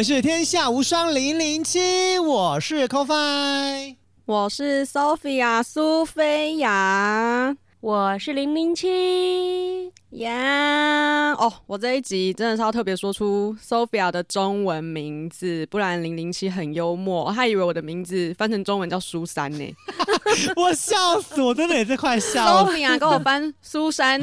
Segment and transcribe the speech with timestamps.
[0.00, 3.96] 们是天下无双零零七，我是 CoFi。
[4.24, 11.34] 我是 Sophia 苏菲亚我是零零七，呀。
[11.34, 19.70] 哦，我这一集真的是要特别说出 Sophia 的中文名字，不然零零七很幽默，他以为我的名字翻成中文叫苏珊呢。
[20.56, 22.72] 我笑死，我真的也是快笑了。
[22.72, 24.18] Sophia 跟我翻苏珊、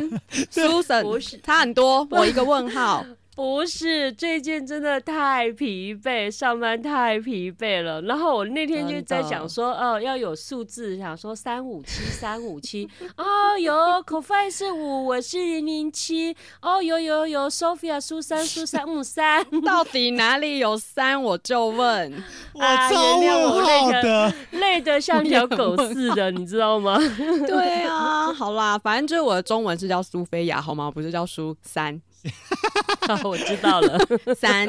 [0.50, 3.06] 苏珊，不是差很多，我一个问号。
[3.38, 8.02] 不是最近真的太疲惫，上班太疲惫了。
[8.02, 21.22] 然后我那天就在想说，哦，要有数字，想说三五七三五七，哦，有口 o 是五，我是零零七，哦，有有有，Sophia 苏珊苏珊木三，到底哪里有三？
[21.22, 22.12] 我就问。
[22.56, 26.98] 我超问号的， 累得像条狗似的，你知道吗？
[27.46, 30.90] 对啊，好啦，反正就是我的中文是叫苏菲亚，好吗？
[30.90, 32.02] 不是叫苏三
[33.24, 33.98] 我知道了，
[34.36, 34.68] 三，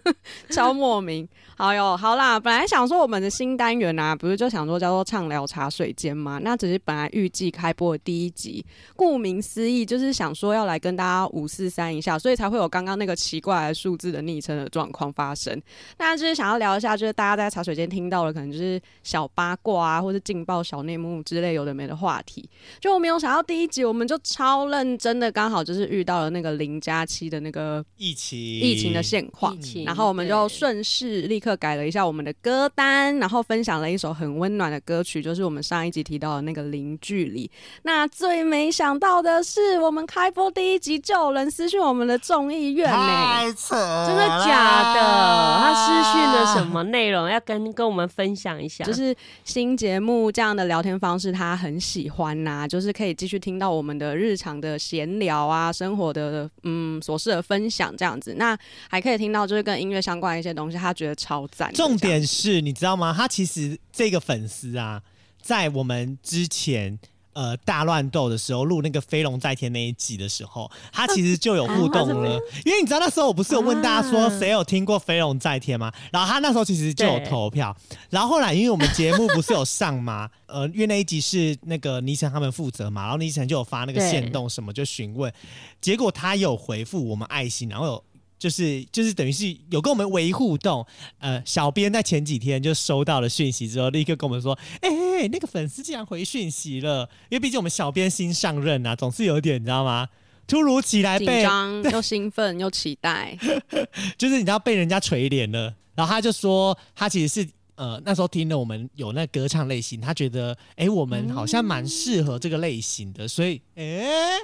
[0.50, 1.28] 超莫名。
[1.56, 6.38] 好哟，好啦，本来想说我们的新单元啊，不是就想说叫做畅聊茶水间吗？
[6.44, 8.64] 那只是本来预计开播的第一集，
[8.94, 15.60] 顾名思义就是想说要来跟大家五四三一下，所以才会有刚刚那个奇怪的数字的昵称的状况发生。
[15.98, 22.48] 那就是想要聊一下，就是大家在茶水间听到的，可能就是小八卦啊，或是劲爆小内幕之类有的没的话题。
[22.80, 37.46] 就我没有想到第一集我们就超认真的，刚好就是遇到了那个邻家加七的那个疫情疫情的现况然后我们就顺势立刻改了一下我们的歌单，然后分享了一首很温暖的歌曲，就是我们上一集提到的那个《零距离》。
[37.82, 43.74] 那最没想到的是，我们开播第一集就有人私讯我们的众议院呢、太扯，
[44.06, 45.00] 真的假的？
[45.00, 46.68] 他私讯了什？
[46.68, 47.26] 么内容？
[47.26, 48.84] 要跟跟我们分享一下。
[48.84, 58.34] 就是新节目这样的聊天方式，他很喜欢呐、就是可以继续听到我们的日常的闲聊啊，生活的嗯琐事的分享这样子。
[58.34, 58.58] 那
[58.88, 61.72] 还可以听到就是跟音乐相关的一些东西，他觉得超赞。
[61.74, 63.14] 重点是，你知道吗？
[63.16, 65.02] 他其实这个粉丝啊，
[65.40, 66.98] 在我们之前。
[67.38, 72.32] 呃，大乱斗的时候录那个飞龙在天那一集的时候，他其实就有互动了，
[72.64, 75.92] 因为你知道那时候我不是有问大家说啊谁有听过飞龙在天吗？
[76.10, 77.72] 然后他那时候其实就有投票，
[78.10, 80.28] 然后后来因为我们节目不是有上吗？
[80.46, 85.32] 呃，因为那一集是那个倪晨他们负责嘛，然后倪晨就有发那个对线动什么就询问，
[85.80, 88.04] 结果他有回复我们爱心，然后有
[88.38, 90.86] 就是就是等于是有跟我们微互动。
[91.18, 100.08] 呃，小编在前几天就收到了讯息之后，立刻跟我们说：“哎、那个粉丝竟然回讯息了。”因为毕竟我们小编新上任啊，总是有点你知道吗？
[100.46, 103.36] 突如其来紧被张 又兴奋又期待，
[104.16, 114.36] 就是你知道被人家锤脸了，然后他就说他其实是呃那时候听了我们有那歌唱类型，他觉得哎、诶我们好像蛮适合这个类型的，所以哎、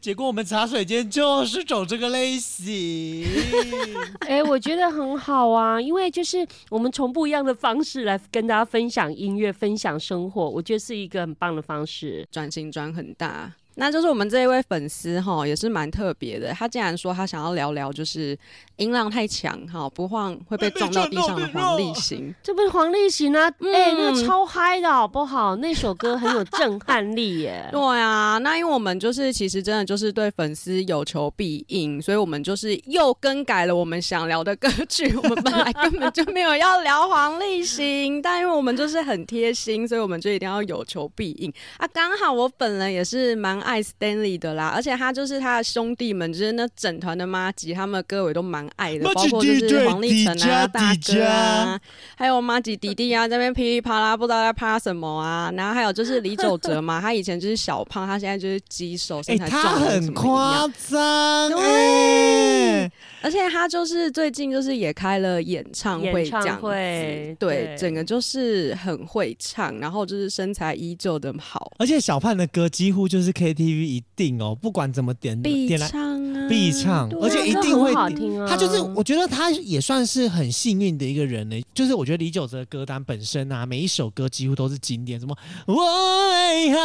[0.00, 3.26] 结果我们茶水间就是走这个类型，
[4.28, 12.24] 哎、我觉得很好啊，因为就是我们从不一样的方式来跟大家分享音乐、分享生活，我觉得是一个很棒的方式。
[12.30, 13.52] 转型转很大。
[13.76, 16.52] 那就是我们这一位粉丝哈，也是蛮特别的。
[16.52, 18.36] 他竟然说他想要聊聊，就是
[18.76, 22.34] 音浪太强哈，不晃会被撞到地上的黄立行。
[22.42, 25.54] 这不是黄立行啊，哎、嗯那个超嗨的好不好？
[25.56, 27.68] 那首歌很有震撼力耶。
[27.72, 35.14] 对啊，那因为我们就是其实真的就是对粉丝有求必应，所以我们就是又更改了我们想聊的歌曲。
[35.16, 41.86] 我们本来根本就没有要聊黄立行，但因为我们就是很贴心，所以我们就一定要有求必应啊。
[41.92, 51.80] 刚好我本人也是蛮爱 Stanley 的啦，而且他就是他的兄弟们，就是那整团的妈吉，他们的歌我也都蛮爱的，包括就是黄立成啊、迪迦大迪哥啊，
[52.16, 55.52] 还有妈吉弟弟啊，这边噼里啪啦不知道在啪什么啊。
[55.56, 60.70] 然后还有就是李玖哲嘛，他以前就是小胖，他现在就是肌瘦，哎、身材他很夸。
[60.88, 62.92] 张，对哎
[63.22, 78.46] 而且他就是最近就是也开了演唱会演唱这样子，会对，对整个就是很会唱，然后就是身材依旧的好，而且小胖的歌几乎就是 KTV 一定哦，不管怎么点必点来唱啊，必唱，对而且一定会很好听啊。
[78.48, 81.60] 他就是，我觉得他也算是很幸运的一个人呢。
[81.74, 85.34] 就是我觉得李玖哲的歌单本身啊，每一首歌几乎都是经典，什么
[85.66, 86.78] 我会好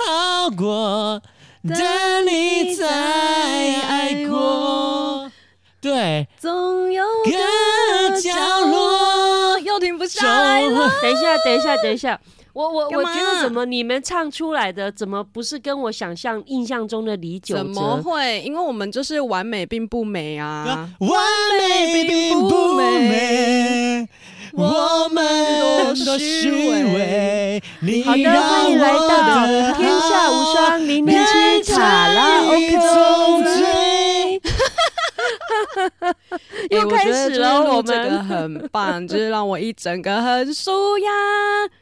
[0.00, 1.22] 好过，
[1.62, 2.86] 等你再
[3.82, 5.30] 爱过，
[5.80, 8.32] 对，总有个角
[8.66, 10.90] 落落又停不下来了。
[11.02, 12.20] 等一下，等一下，等一下。
[12.58, 18.02] 我我我觉得怎么你们唱出来的怎么不是跟我想象印象中的李玖怎么哲？
[18.02, 18.40] 会？
[18.40, 20.90] 因为我们就是完美并不美啊！
[20.98, 21.10] 完
[21.56, 24.08] 美并不美，
[24.54, 27.62] 我们都虚伪。
[27.78, 31.24] 你好的，欢让迎来我到的天下无双零零变
[31.62, 34.40] 七卡拉 OK。
[36.70, 41.10] 又开我觉得就是始了，我们很棒， 就是让我一整个很舒压。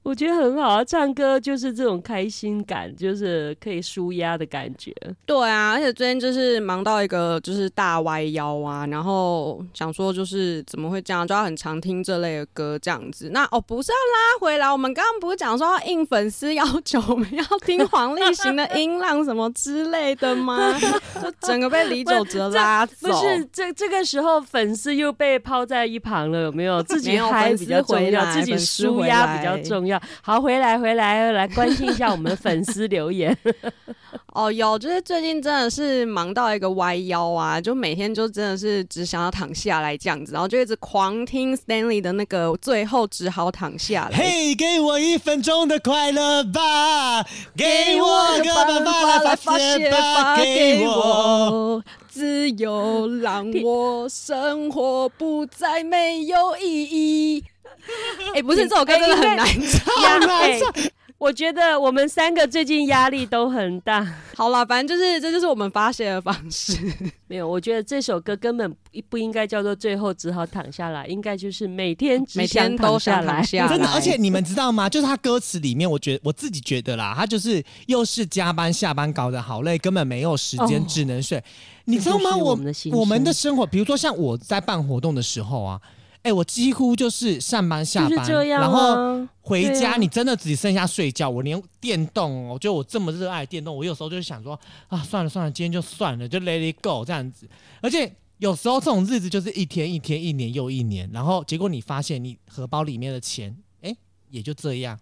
[0.02, 4.92] 我觉得很好啊，唱歌就是这种开心感，就是可以舒压的感觉。
[5.24, 13.30] 对啊，而且最近就是忙到一个就是大歪腰啊，然后想说就是怎么会这样，就要很常听这类的歌这样子。
[13.32, 20.72] 那哦，不是要拉回来，我们刚刚不是讲说要应粉丝要求，我们要听黄立行的音浪什么之类的吗？
[21.22, 23.08] 就整个被李玖哲拉走。
[23.08, 26.82] 不是这这个时候粉丝又被抛在一旁了，有没有？
[26.84, 29.98] 自己没有嗨粉丝比较重要，自己舒压比较重要。
[30.20, 33.34] 好，回来回来，来关心一下我们的粉丝留言。
[34.34, 44.18] 哦，有，就是最近真的是忙到一个歪腰啊，就每天就真的是只想要躺下来这样子，然后就一直狂听 Stanley 的那个，最后只好躺下来。
[44.18, 47.22] 嘿，给我一分钟的快乐吧，
[47.56, 51.82] 给我个办法来发泄吧，给我。
[52.16, 57.44] 自由，让我生活不再没有意义。
[58.34, 60.95] 哎、不是这首歌真的很难唱。
[61.18, 64.06] 我觉得我们三个最近压力都很大。
[64.36, 66.76] 好啦，反正就是这就是我们发泄的方式。
[67.26, 68.76] 没有，我觉得这首歌根本不
[69.08, 73.42] 不应该叫做最后只好躺下来，应该就是每天只每天都想躺下来。
[73.42, 74.90] 下真的，而且你们知道吗？
[74.90, 81.42] 就是他歌词里面，我觉得我自己觉得啦，他就是又是加班下班搞得好累，根本没有时间，哦只能睡。
[81.86, 82.36] 你知道吗？
[82.36, 82.50] 我
[82.92, 85.80] 我们的生活，比如说像我在办活动的时候啊，
[86.26, 91.30] 哎、我几乎就是上班下就是班，这样、啊，然后回家，啊你真的只剩下睡觉。
[91.30, 94.58] 我连电动，我觉得我这么热爱电动，我有时候就想说
[94.88, 97.48] 啊，算了算了，今天就算了，就 let it go 这样子。
[97.80, 103.96] 而且有时候这种日子就是一天一天，一年又一年，然后结果你发现你荷包里面的钱，哎、
[104.28, 104.98] 也就这样，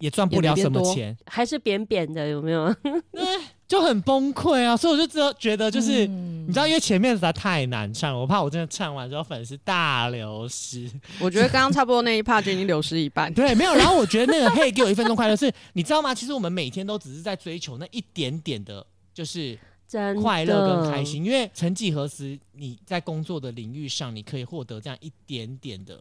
[0.00, 2.74] 也赚不了什么钱，还是扁扁的，有没有？
[3.68, 4.76] 就很崩溃啊。
[4.76, 6.06] 所以我就知道觉得就是。
[6.06, 10.88] 嗯你知道，因为前面实在太难唱了，我怕我真的唱完之后粉丝大流失。
[11.18, 13.34] 我觉得刚刚差不多那一 part 就已经流失一半。
[13.34, 13.74] 对，没有。
[13.74, 16.14] 然后我觉得那个嘿，给我一分钟快乐是，你知道吗？
[16.14, 19.58] 其实我们每天都只是在追求那一点点的，就是
[19.88, 21.04] 真快乐跟开。
[21.04, 21.24] 心。
[21.24, 26.00] 因为曾几何时，你在工作的领域上，你可以获得这样一点点的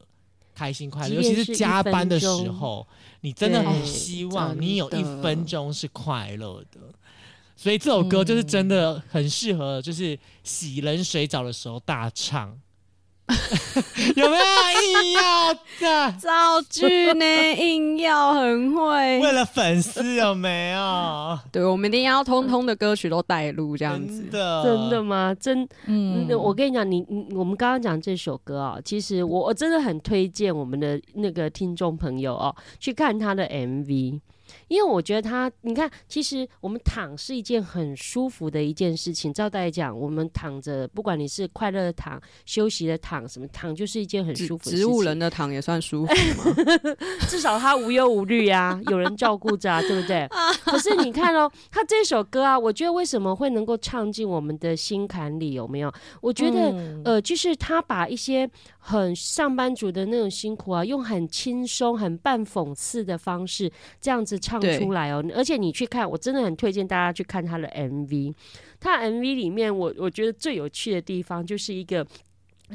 [0.53, 2.85] 开心快乐，尤其是加班的时候，
[3.21, 6.81] 你真的很希望你有一分钟是快乐的。
[7.55, 12.57] 所以这首歌就是真的很适合，就是洗冷水澡的时候大唱。
[14.15, 16.11] 有没有硬要的？
[16.19, 17.25] 造句呢，
[17.57, 19.19] 硬要很会。
[19.19, 21.39] 为了粉丝有没有？
[21.51, 24.29] 对，我们一定要通通的歌曲都带入这样子真。
[24.29, 25.33] 的真的吗？
[25.39, 34.19] 真，嗯嗯，我跟你讲，你你我们刚刚讲这首歌啊，其实我我真的很推荐我们的那个听众朋友哦，去看他的 MV。
[34.67, 39.33] 因为我觉得他，你看，其实我们躺是一件很舒服的一件事情。
[39.33, 44.79] 照道理讲，我们躺着，不管你是快乐的躺、休息的躺，什么躺，就是一件很舒服的事情。
[44.79, 46.55] 植物人的躺也算舒服吗？
[47.29, 50.27] 至少他无忧无虑啊，有人照顾着啊，对不对？
[50.65, 55.53] 可是你看哦，他这首歌啊，我觉得为什么会能够唱进我们的心坎里？
[55.53, 55.93] 有没有？
[56.21, 58.49] 我觉得、嗯呃，就是他把一些
[58.87, 65.25] 很上班族的那种辛苦啊，用很轻松、很半讽刺的方式，这样子唱出来哦。
[65.33, 68.31] 而且你去看，我真的很推荐大家去看他的 MV。
[68.79, 72.05] 他 MV 里面我，我觉得最有趣的地方就是一个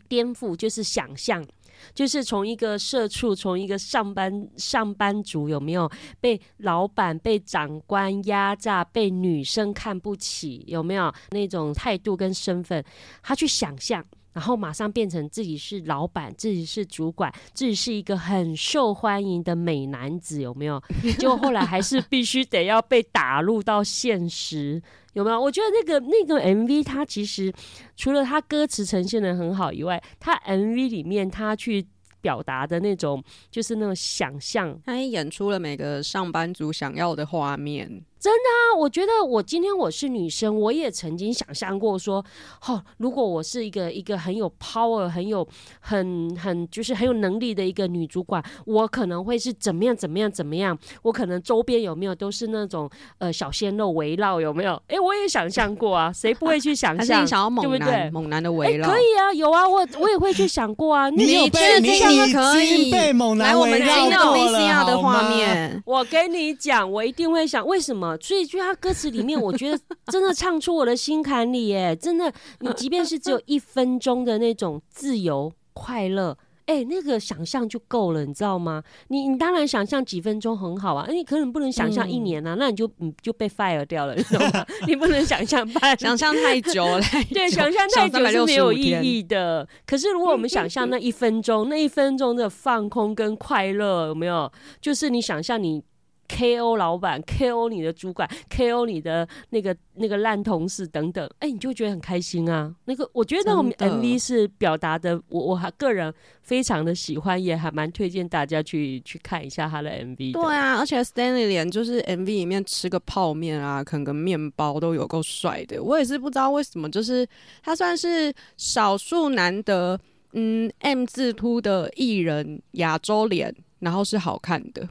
[0.08, 1.46] 颠覆，就是想象。
[1.94, 5.90] 就是从一个社畜，从一个上班上班族，有没有
[6.20, 12.84] 被老板、被长官压榨，被女生看不起，有没有那种态度跟身份？
[13.22, 20.82] 他去想象，然后马上变成自己是老板，自己是主管，自己是一个很受欢迎的美男子，有没有？
[21.18, 24.80] 结果后来还是必须得要被打入到现实，
[25.14, 25.40] 有没有？
[25.40, 27.52] 我觉得那个那个 MV，它其实
[27.96, 31.86] 除了它歌词呈现的很好以外，它 MV 里面它去
[32.20, 34.78] 表达的那种就是那种想象。
[34.84, 38.04] 他演出了每个上班族想要的画面。
[38.28, 42.24] 啊，我觉得我今天我是女生，我也曾经想象过说，
[42.66, 45.46] 哦，如果我是一个一个很有 power、很有
[45.80, 54.80] 很很就是很有能力的一个女主管，我可能会是怎么样怎么样怎么样，我可能周边有没有都是那种呃小鲜肉围绕，有没有？
[54.88, 57.26] 哎，我也想象过啊， 谁不会去想象？
[57.26, 58.88] 想要猛男，猛男的围绕？
[58.88, 61.08] 可以啊，有啊，我我也会去想过啊。
[61.16, 61.98] 你有被你
[62.32, 65.82] 可以被猛男围绕过的画面。
[65.86, 68.09] 我跟你讲，我一定会想为什么。
[68.20, 71.94] 所以，就他歌词里面，我觉得真的唱出我的心坎里，耶！
[71.94, 76.36] 真的，你即便是只有一分钟的那种自由快乐，
[76.66, 78.82] 哎，那个想象就够了，你知道吗？
[79.08, 84.64] 你你当然想象几分钟很好啊，你可能不能想象一年啊，那你就你就被 fire 掉了，你知道吗？
[84.86, 87.00] 你不能想象半，想象太久了，
[87.32, 89.66] 对，想象太久是没有意义的。
[89.86, 94.50] 可是，如果我们想象那一分钟，那一分钟的放空跟快乐，有没有？
[94.80, 95.82] 就是你想象你。
[96.30, 96.76] K.O.
[96.76, 97.68] 老板，K.O.
[97.68, 98.86] 你的主管，K.O.
[98.86, 102.72] 你的那个那个烂同事等等，哎，你就觉得很开心啊。
[102.84, 110.32] 那个我觉得那种 MV 是表达的，我我还个人非常的喜欢，也还蛮推荐大家去去看一下他的 MV。
[110.32, 115.82] 对啊，而且 Stanley 连就是 MV 里面吃个泡面啊，啃个面包都有够帅的。
[115.82, 117.26] 我也是不知道为什么，就是
[117.62, 119.98] 他算是少数难得，
[120.32, 124.88] 嗯，M 字秃的艺人，亚洲脸，然后是好看的。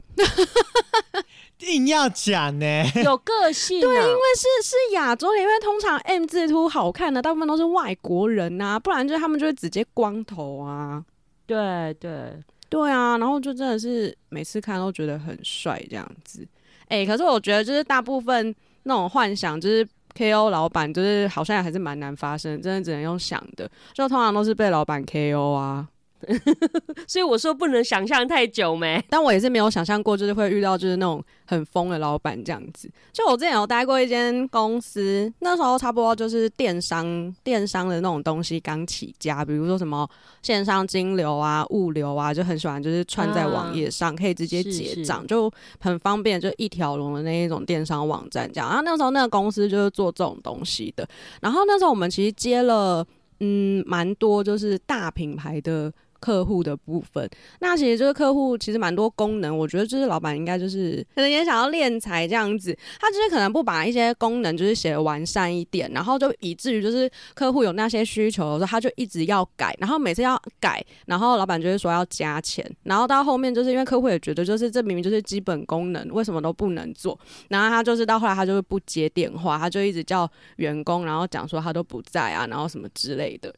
[1.60, 3.80] 硬要讲呢， 有个性。
[3.80, 11.04] 对，因为是是亚洲人，因为通常 M 字秃好看的大部分都是外国人呐，不然就是他们就会直接光头啊。
[11.46, 12.32] 对对
[12.70, 16.46] 对啊，然后就真的是每次看都觉得很帅这样子。
[16.88, 18.54] 哎，可是我觉得就是大部分
[18.84, 25.86] 那种幻想，就是 KO 老板，就是好像还是蛮难发生，真的只能用想的，就通常都是被老板 KO 啊。
[27.06, 32.90] 所以我说不能想象太久没，但我也是没有想象过，就是会遇到就是那种很疯的老板这样子。
[33.12, 40.08] 就我之前有待过一间公司，那时候差不多就是电商电商的那种东西刚起家，比如说什么
[40.42, 45.50] 线上金流啊、物流啊，就很喜欢就是串在网页上，可以直接结账，就
[45.80, 48.68] 很方便，就一条龙的那一种电商网站这样。
[48.68, 51.08] 然后那时候那个公司就是做这种东西的，
[51.40, 53.06] 然后那时候我们其实接了
[53.40, 55.92] 嗯蛮多就是大品牌的。
[56.20, 57.28] 客户的部分，
[57.60, 83.54] 那其实就是客户其实蛮多功能，我觉得就是老板应该就是可能也想要练财这样子，他就是可能不把一些功能就是写的完善一点，然后就以至于就是客户有那些需求的时候，他就一直要改，然后每次要改，然后老板就会说要加钱，然后到后面就是因为客户也觉得就是这明明就是基本功能，为什么都不能做，然后他就是到后来他就是不接电话，他就一直叫员工，然后讲说他都不在啊，然后什么之类的。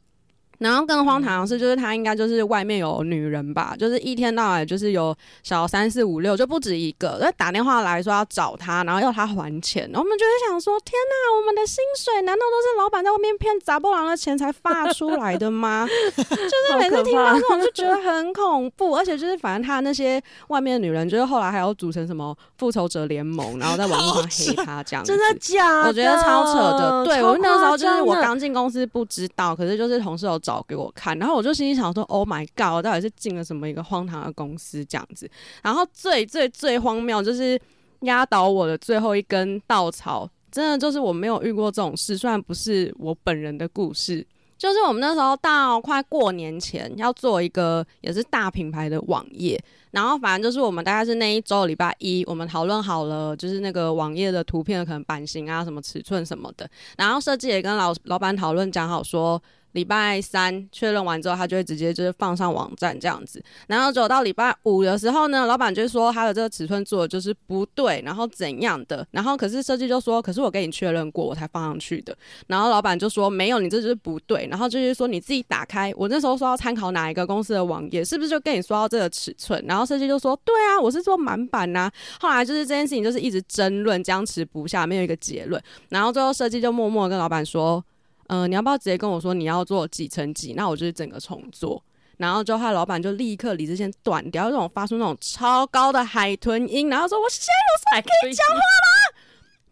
[0.63, 9.83] 然后更荒唐的是，就是他应该就是外面有女人吧，就是一天到晚就是有小三四五六，就不止一个，就打电话来说要找他，然后要他还钱。
[9.93, 15.85] 我们就会想说，天哪，我们的薪水难道都是老板在外面骗杂波郎的钱才发出来的吗？
[16.15, 25.81] 就是每次听到这种就觉得很恐怖，而且就是反正他那些外面的女人，就是后来还要组成什么复仇者联盟，然后在网络上黑他这样， 真的假？
[25.87, 27.03] 我觉得超扯的。
[27.03, 30.52] 对我那时候就是我刚进公司不知道，可是就是同事有找。
[30.67, 32.73] 给我看，然后我就心里想说：“Oh my god！
[32.73, 35.29] 我到底是进了什么一个荒唐的公司这样子？”
[35.63, 37.59] 然后最最最荒谬就是
[38.01, 42.17] 压倒我的最后一根稻草，真的就是我没有遇过这种事。
[42.17, 44.25] 虽然不是我本人的故事，
[44.57, 49.57] 就是我们那时候到快过年前要做一个也是大品牌的网页，
[49.91, 59.41] 然后反正就是我们大概是那一周礼拜一，我们讨论好了，就是那个网页的图片可能版型啊、什么尺寸什么的，然后设计也跟老老板讨论讲好说。
[59.73, 63.43] 礼拜三确认完之后，他就会直接就是放上网站这样子。
[63.67, 69.05] 然后走到礼拜五的时候呢，老板就说他的这个尺寸做的就是不对，然后怎样的。
[69.11, 72.15] 然后可是设计就说，可是我跟你确认过，我才放上去的。
[72.47, 74.47] 然后老板就说没有，你这就是不对。
[74.49, 79.63] 然后就是说你自己打开，我那时候说要参考哪一个公司的网页，是不是就跟你说到这个尺寸？
[79.67, 81.91] 然后设计就说对啊，我是做满版呐。
[82.19, 85.61] 后来就是这件事情就是一直争论，僵持不下，没有一个结论。
[85.89, 87.83] 然后最后设计就默默跟老板说。
[88.27, 90.53] 嗯，你要不要直接跟我说你要做几乘几？
[90.53, 91.83] 那我就是整个重做。
[92.17, 98.61] 然后之后，他老板就立刻理智线断掉，这种发出那种超高的海豚音，然后说：“我现在有时可以讲话吗？”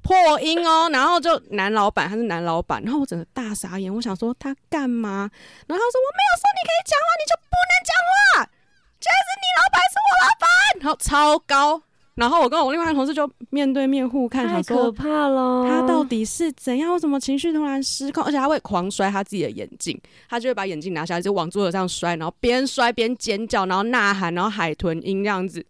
[0.01, 0.89] 破音哦。
[0.91, 5.09] 然后就男老板，他是男老板，然后我整个大傻眼，我想说他干嘛？
[5.09, 8.51] 然后他说：“我没有说你可以讲话，你就不能讲话。
[8.99, 10.49] 现在是你老板，是我老板。”
[10.81, 11.83] 然后超高。
[12.21, 15.65] 然后我跟我另外一个同事就面对面互看，太可怕了。
[15.67, 16.93] 他到底是怎样？
[16.93, 18.23] 为什么情绪突然失控？
[18.23, 19.99] 而且他会狂摔他自己的眼镜，
[20.29, 25.65] 他就会把眼镜拿下来就往桌子上摔，然后边摔边尖叫，然后呐喊，然后海豚音这样子。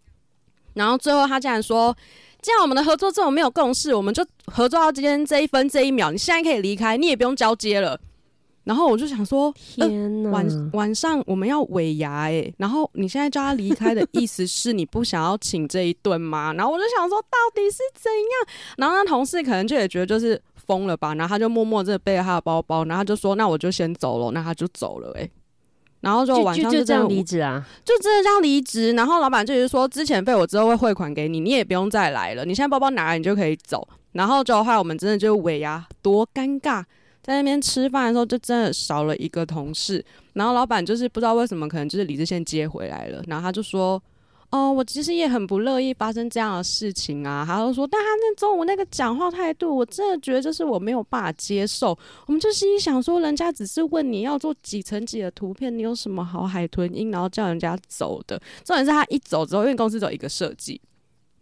[0.74, 1.96] 然后最后他竟然说
[2.44, 7.98] ：“既然我们的合作这么没有共识，我们就合作到今天这一分这一秒，你现在可以离开，你也不用交接了。
[8.64, 10.30] 然后我就想说，呃天哪！
[10.30, 16.54] 晚晚上我们要尾牙哎，然后你现在叫他离开的意思是你不想要请这一顿吗？
[16.54, 18.56] 然后我就想说，到底是怎样？
[18.78, 25.30] 然后那同事可能就也觉得就是疯了吧，然后他就默默的背着他的包包，然后他就说，那我就先走了，那他就走了哎。
[26.02, 27.64] 然后就就晚上就就这样离职啊？
[27.86, 33.88] 就真的这样离职，然后老板就是说，之前费我之后会汇款给你，你也不用再来了，你现在包包拿来你就可以走。
[34.14, 36.84] 然后就后来我们真的就尾牙多尴尬，
[37.22, 44.02] 在那边吃饭的时候就真的少了一个同事，然后老板就是不知道为什么，可能就是理智线接回来了，然后他就说。
[44.54, 47.46] 哦，我其实也很不乐意发生这样的事情啊。
[47.48, 51.98] 他就说，但他那中午那个讲话态度，我真的觉得就是我没有办法接受。
[52.26, 58.38] 我们就心想说，人家只是问你要做几层几的图片，你有什么好海豚音，然后叫人家走的？
[58.66, 60.82] 重点是他一走之后，因为公司只有一个设计，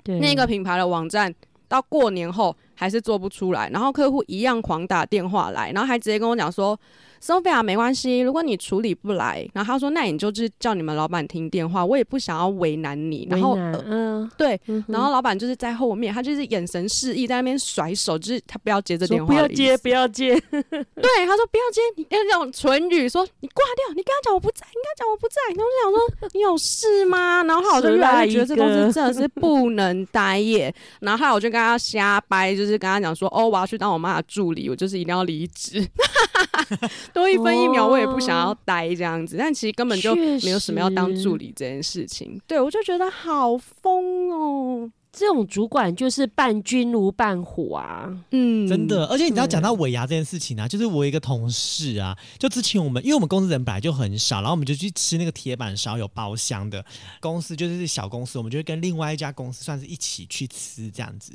[0.06, 1.34] 那个品牌的网站
[1.70, 6.78] 到过年后还是做不出来，然后客户一样狂打电话来，然后还直接跟我讲说。
[7.22, 13.28] Sophia 没关系，如果你处理不来，然后他说，那你就是叫你们老板听电话，我也不想要为难你。
[13.30, 19.78] 然后，嗯，对，嗯然后老板就是在后面，他就是眼神示意，在那边甩手，就是他不要接这电话，不要接，。
[19.80, 25.36] 不要接，对，他说不要接，你要那种唇语说你挂掉，你跟他讲我不在，你跟他讲我不在。
[25.56, 27.44] 然后我就想说你有事吗？
[27.44, 30.74] 然后后来我就越来越觉得这公司真的是不能待业。
[31.00, 35.86] 然后后来我就跟他瞎掰，就是跟他讲说哦，我要去当我妈的助理，我就是一定要离职。
[37.14, 42.40] 多一分一秒我也不想要待这样子，但其实根本就没有什么要当助理这件事情。
[42.48, 48.08] 对我就觉得好疯哦，这种主管就是伴君如伴虎啊。
[48.32, 56.84] 嗯，真的，而且你知道对讲到尾牙这件事情啊，就是我一个同事啊，就之前我们因为我们公司人本来就很少，然后我们就去吃那个铁板烧有包厢的
[57.20, 61.34] 公司，就是小公司，我们就会跟另外一家公司算是一起去吃这样子，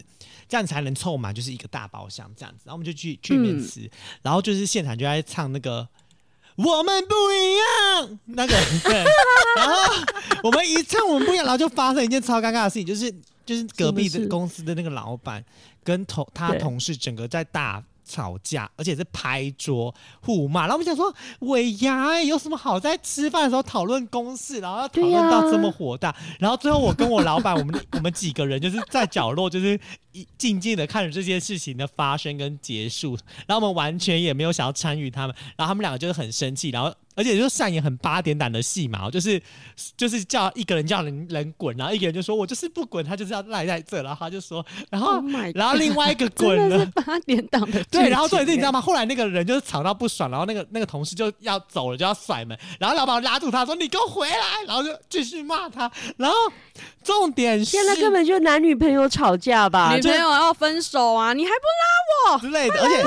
[0.49, 3.91] 这样才能凑满就是一个大包厢这样子，然后我们就去去里面嗯吃，
[4.23, 5.87] 然后就是现场就在唱那个。
[6.57, 9.05] 我们不一样，那个对，
[9.57, 9.75] 然后
[10.45, 13.13] 我们一唱我们不一样，然后就发生一件超尴尬的事情，就是
[13.45, 15.45] 就是隔壁的公司的那个老板
[15.83, 20.63] 跟同他同事整个在大吵架，而且是拍桌互骂。
[20.63, 26.15] 然后我们想说，尾牙、欸、有什么好在吃饭的时候讨论公事，然后要讨论到这么火大。
[26.39, 29.79] 然后最后我跟我老板，我们我们几个人 就是在角落，就是
[30.13, 33.17] 一静静的看着这件事情的发生跟结束。
[33.47, 36.95] 然后我们完全也没有想要参与他们，然后他们两个就是很生气，然后。
[37.15, 39.41] 而且就上演很八点档的戏嘛，就是
[39.97, 45.25] 就是叫一个人叫人人滚，然后一个人就说我就是不滚，他就是要赖在这，然后他就说，然后 Oh
[45.55, 46.87] 然后另外一个 滚是了。
[46.95, 48.81] 八点档的对，然后重点是你知欸道吗？
[48.81, 55.91] 后来那个人就是吵到不爽，然后那个那个同事就要走了，就要甩门，然后老板拉住他说：“你给我回来！”然后就继续骂他。
[56.17, 56.37] 然后
[57.03, 59.95] 重点是现在根本就男女朋友吵架吧？
[59.95, 63.03] 女朋友要分手啊，你还不拉我之类的，而且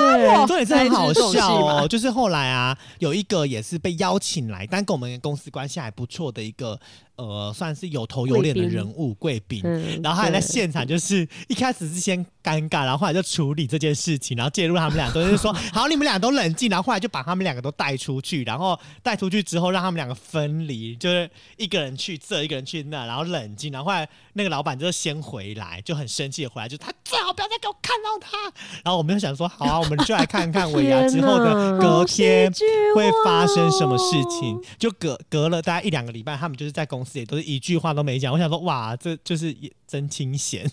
[0.48, 6.80] 重点是很好笑哦，就是后来啊，有一个也是被邀请来，但跟我们公司关系还不错的一个
[7.18, 9.62] 呃，算是有头有脸的人物贵宾。
[9.64, 28.38] 嗯然后他还在现场，就是一开始是先尴尬，然后后来就处理这件事情，然后介入他们俩，都是说好，你们俩都冷静，然后后来就把他们两个都带出去，然后带出去之后让他们两个分离，就是一个人去这，一个人去那，然后冷静，然后后来那个老板就先回来，就很生气的回来，就他最好不要再给我看到他。
[28.84, 32.52] 然后我们就想说，好啊，我们就来看看尾牙之后的隔天
[32.96, 34.58] 会发生什么事情。
[34.78, 38.32] 就隔隔了大概一两个礼拜，他们就是在公司也都是一句话都没讲。
[38.32, 40.70] 我想说，哇，这就是也真清闲，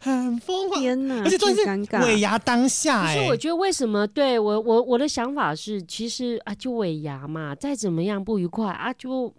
[0.00, 0.80] 很疯狂。
[0.80, 9.32] 天哪，而且重巨点是尴尬尾牙当下、可哎，是我觉得为什么对我我我的想法是，其实啊，就尾牙嘛，再怎么样不愉快啊，就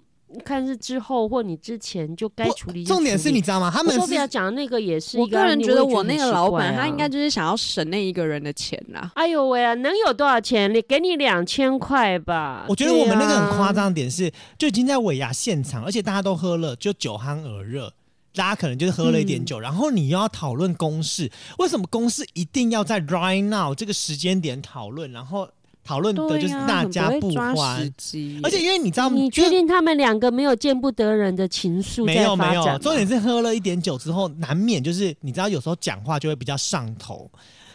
[0.45, 3.71] 看是之后或你之前就该处理重点是你知道吗？
[3.73, 9.11] 他们说不要讲的那个也是一我个人觉得我那个老板他应该就是想要省那一个人的钱啦。
[9.15, 10.71] 哎呦喂啊，能有多少钱？
[10.71, 12.65] 你给你两千块吧。
[12.67, 13.69] 我觉得我们那个很夸。
[13.69, 17.93] 张的点是，就已经在尾牙现场，而且大家都喝了，就酒酣耳热。
[18.33, 25.11] 大家可能就是喝了一点酒，然后你又要讨论公事，为什么公事一定要在 right now 这个时间点讨论？
[25.11, 25.47] 然后
[25.89, 37.27] 讨论的就是大家不会抓时欢，机耶，而且因为你知道，你就确定他们两个没有见不得人的情愫没有没有，重点是喝了一点酒之后，难免就是你知道，有时候讲话就会比较上头，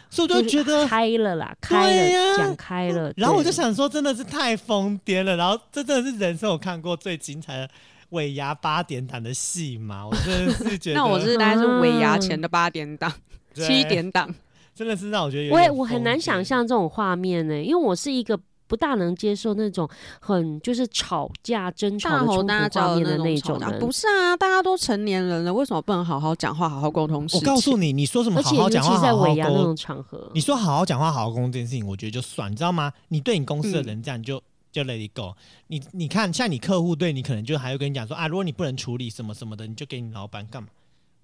[0.09, 0.87] 所以我就觉得。
[0.87, 3.13] 开了啦，开对呀了，讲开了。
[3.17, 5.35] 然后我就想说，真的是太疯癫了。
[5.37, 7.69] 然后这真的是人生我看过最精彩的
[8.11, 10.95] 尾牙八点档的戏嘛，我真的是觉得。
[11.03, 13.13] 那我是大概是尾牙前的八点档、
[13.55, 14.33] 七点档，
[14.75, 16.45] 真的是让我觉得有我也我很难想。
[16.45, 19.89] 象这种画面呢，因为我是一个不大能接受那种
[20.21, 23.79] 很就是吵架、争吵的大吼冲突大叫画面的那种人。
[23.79, 27.41] 不是啊，大家都成年人了，为什么不能好好讲话、好好沟通我？
[27.41, 32.93] 告诉你，你说什么好好讲话，在好好沟尾牙那种场合，你说好好讲话、好好沟通这件事情，我觉得就算，你知道吗？
[33.09, 35.35] 你对你公司的人这样，你就、就 let it go。
[35.69, 40.69] 你你看，像你客户对你可能就还会跟你讲说啊，如果你不能处理什么什么的，你就给你老板干嘛？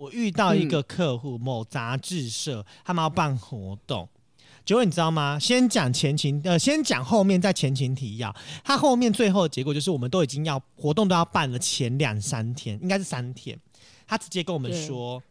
[0.00, 4.08] 我遇到一个客户，某杂志社，他们要办活动。
[4.64, 5.38] 结果你知道吗？
[5.38, 8.34] 先讲前情，呃，先讲后面，再前情提要。
[8.64, 13.58] 他后面最后的结果就是，我们都已经要活动都要办了前两三天，应该是三天。
[14.06, 15.22] 他直接跟我们说，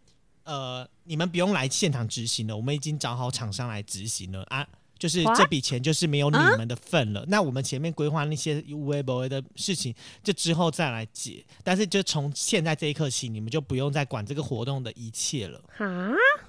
[0.44, 4.68] 呃，你们不用来现场执行了，我们已经找好厂商来执行了啊。
[5.00, 7.26] 就是这笔钱就是没有你们的份了。
[7.30, 11.44] 那我们前面规划那些无微不微的事情，就之后再来解。
[11.64, 15.60] 但是就从现在这一刻起，你们就不用再管这个活动的一切了。
[15.76, 15.88] 哈，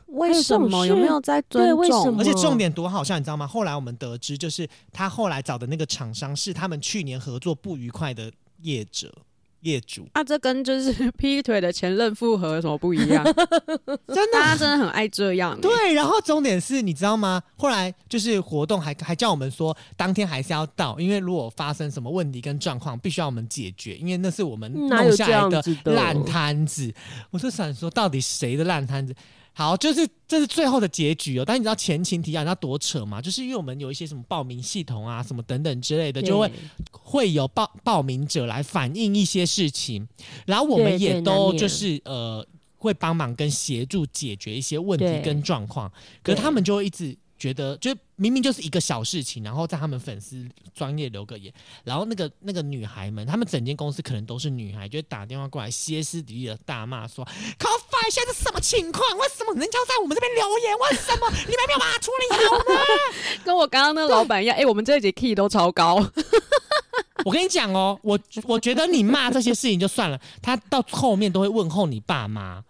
[0.08, 1.78] 为什么有没有在尊对重？
[1.78, 3.46] 为什么而且重点多好笑，你知道吗？
[3.46, 8.32] 后来我们得知，就是他后来找的那个厂商是他们去年合作不愉快的
[8.62, 9.14] 业者
[9.62, 13.24] 业主，啊，这跟就是 劈腿的前任复合有什么不一样？
[14.08, 15.60] 真大家真的很爱这样、欸。
[15.60, 17.42] 对，然后重点是你知道吗？
[17.56, 26.92] 后来就是活动还还叫我们说，当天还是要到，因为如果发生什么问题跟状况，必须要我们解决，因为那是我们弄下来的烂摊子。
[27.30, 29.14] 我就想说，到底谁的烂摊子？
[29.52, 31.44] 好，就是这是最后的结局哦。
[31.44, 33.20] 但你知道前情提要，你知道多扯吗？
[33.20, 36.50] 就是因为我们有一些什么报名系统啊，什么等等之类的，就会
[36.90, 40.06] 会有报报名者来反映一些事情，
[40.46, 42.46] 然后我们也都就是呃
[42.78, 57.26] 会帮忙跟协助解决一些问题跟状况，可是他们就会一直觉得，就明明就是一个小事情，然后在他们粉丝专业留个言，然后那个那个女孩们，他们整间公司可能都是女孩，就会打电话过来歇斯底里的大骂说
[57.58, 59.16] c o f i 现在是什么情况？
[59.16, 60.78] 为什么人家在我们这边留言？
[60.78, 62.80] 为什么你们没有办法处理好呢？
[63.42, 65.96] 跟我刚刚那个老板一样，哎、我们这一集 key 都超高，
[67.24, 72.62] 我跟你讲哦，我我觉得你骂这些事情就算了，他到后面都会问候你爸妈，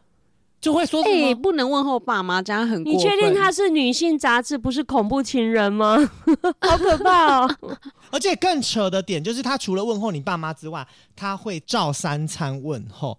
[0.61, 1.35] 就会说什哎、么。
[1.37, 5.96] 不能问候爸妈，这样很你确定分它是女性杂志，不是恐怖情人吗？
[6.61, 7.57] 好可怕哦！
[8.11, 13.18] 而且更扯的点就是，他除了问候你爸妈之外，他会照三餐问候，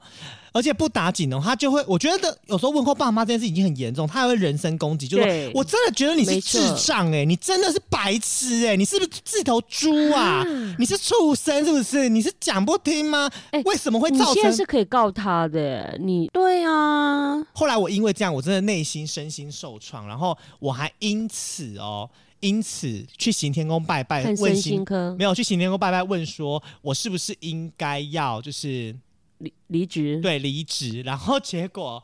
[0.52, 10.46] 而且不打紧哦，他就会，我觉得有时候问候爸妈这件事已经很严重，他还会人身攻击，就说我真的觉得你是智障哎、你真的是白痴哎、你是不是自头猪啊？
[10.78, 12.10] 你是畜生是不是？
[12.10, 13.30] 你是讲不听吗？
[13.52, 14.34] 哎为什么会你造成？
[14.36, 22.10] 现在是可以告他的，你对啊，后来我因为这样，我真的内心身心受创，然后我还因此哦，
[22.40, 28.96] 因此去行天宫拜拜，问行心科没有去行天宫拜拜，问说我是不是应该要就是
[29.42, 32.02] 离离职，对离职，然后结果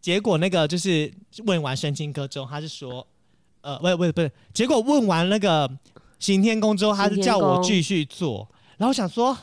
[0.00, 1.12] 结果那个就是
[1.44, 3.06] 问完神经科之后，他是说
[3.60, 5.70] 呃，不是不是不是，结果问完那个
[6.18, 9.36] 行天宫之后，他是叫我继续做，然后想说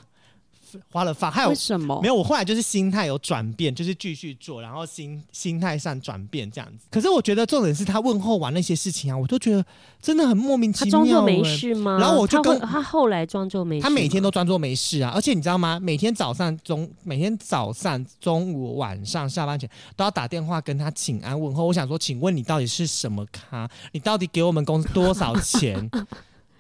[0.92, 2.00] 花了发，还有为什么？
[2.02, 6.86] 没有，我后来就是心态有转变，就是继续做，然后心心态上转变这样子。
[6.92, 9.66] 可是我觉得重点是他问候完那些事情啊，我都觉得
[10.02, 11.58] 真的很莫名其妙、装作没欸。
[11.58, 11.98] 事吗？
[12.00, 15.80] 然后我就跟他他后来装作没事，他每天都装作没事啊，而且你知道吗？
[15.80, 21.66] 每天早上中，每天早上、中午、晚上下班前都要打电话跟他请安问候。
[21.66, 23.70] 我想说，请问你到底是什么咖？
[23.92, 25.90] 你到底给我们公司多少钱？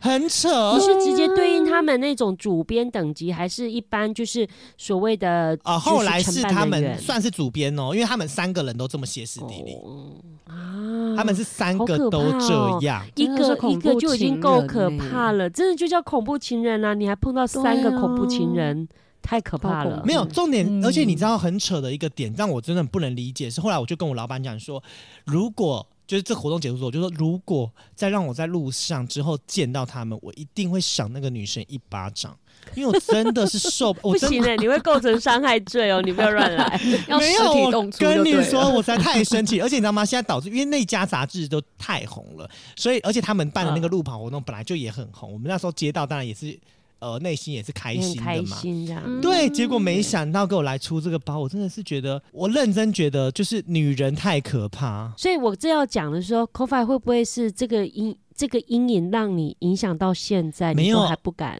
[0.03, 4.45] 很扯你是直接对应他们那种主编等级，还是一般就是
[4.77, 9.73] 所谓的啊、就是后来是他们算是主编哦，因为他们三个人都这么歇斯底里。
[9.81, 10.11] 哦
[10.45, 16.93] 啊，他们是三个都这样，一个一个就已经够可怕了，真的就叫恐怖情人啊！
[16.93, 18.87] 你还碰到三个恐怖情啊人，
[19.21, 20.03] 太可怕了。
[20.05, 24.83] 没有重点，嗯而且你知道很扯的一个点，让我真的不能理解是，后来我就跟我老板讲说，
[25.25, 32.37] 如果就是这活动结束之后，我就说如果再让我在路上之后见到他们，我一定会赏那个女生一巴掌，
[32.75, 33.91] 因为我真的是受。
[34.03, 36.03] 不行的，你会构成伤害罪哦！
[36.03, 36.79] 你不要乱来。
[37.09, 40.05] 要没有，实体我动粗跟你说，我实在太生气，而且你知道吗？
[40.05, 46.55] 现在导致因为那家杂志都太红了，所以而且他们办的那个路跑活动本来就也很红，我们那时候接到当然也是
[47.03, 48.55] 呃内心也是开心的嘛。
[48.57, 49.03] 心这样。
[49.05, 55.11] 嗯对，结果没想到给我来出这个包，我真的是觉得，我认真觉得就是女人太可怕。
[55.17, 61.59] 所以我这要讲的时候 c o f i 会不会是这个阴这个阴影让你影响到现在，没有你都还不敢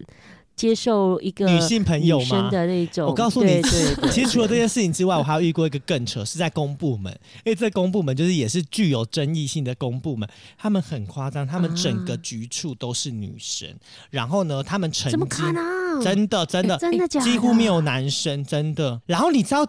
[0.55, 2.49] 接受一个女性朋友吗？
[2.49, 3.07] 的那种？
[3.07, 3.61] 我告诉你
[4.11, 7.11] 其实除了这件事情之外，我还有遇过一个更扯，是在公部门，
[7.43, 13.67] 因为这公部门就是也是具有争议性的公部门，他们很夸张，他们整个啊局处都是女生，
[14.09, 16.01] 然后呢，他们成绩怎么可能？
[16.01, 17.25] 真的真的、真的假的？
[17.25, 19.01] 几乎没有男生，真的。
[19.05, 19.67] 然后你知道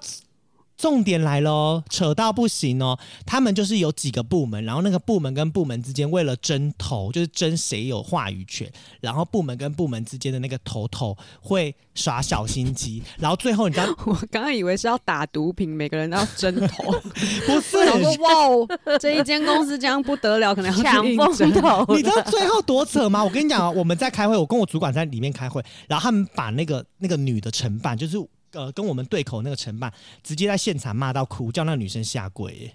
[0.77, 2.99] 重点来喽，扯到不行哦。
[3.25, 16.85] 他们就是有几个部门，然后那个部门跟部门之间为了争头，就是争谁有话语权，然后部门跟部门之间的那个头头会耍小心机，然后最后你知道 我刚刚以为是要打毒品，每个人都要争头。
[17.47, 18.15] 不是我？
[18.21, 23.23] 哇哦，这一间公司这样不得了，可能抢风头， 你知道最后多扯吗？
[23.23, 28.19] 我跟你讲啊，我们在开会，我跟我主管在里面开会，然后他们把那个那个女的承办，就是
[28.55, 32.73] 呃跟我们对口那个承办，直接在现场骂到哭，叫那个女生下跪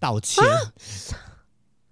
[0.00, 0.44] 道歉，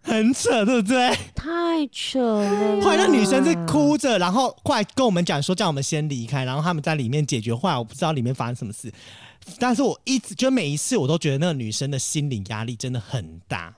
[0.03, 1.17] 很扯，对不对？
[1.35, 2.81] 太扯了。
[2.81, 7.55] 后来那女生是哭着，然后后来跟我们讲说叫我们先离开，然后他们在里面解决。
[7.55, 8.93] 后来我不知道里面发生什么事，
[9.59, 13.75] 但是我一直就每一次我都觉得那个女生的心理压力真的很大，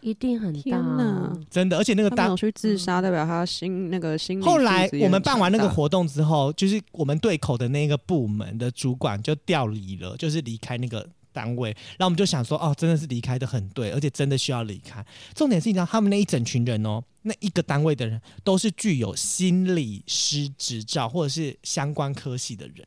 [0.00, 1.32] 一定很大。
[1.50, 11.70] 真的，而且那个当去自杀，代表他心那个心理后来我们办完那个活动之后，就是我们对口的那个部门的主管就调离了，就是离开那个单位。
[11.98, 15.04] 然后我们就想说，哦，真的是离开的很对，而且真的需要离开。
[15.34, 22.86] 重点是，你知道他们那一整群人哦，那一个单位的人都是具有心理师执照或者是相关科系的人。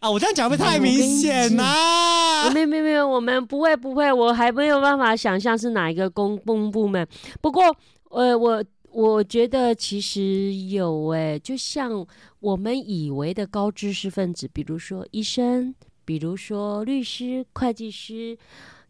[0.00, 7.06] 啊，我这样讲会不会太明显呐、啊没有没有没有，我们不会不会，我还没有办法想象是哪一个公公部门。
[7.40, 7.64] 不过，
[8.10, 12.06] 呃，我我觉得其实有诶、就像
[12.40, 15.74] 我们以为的高知识分子，比如说医生，
[16.04, 18.38] 比如说律师、会计师。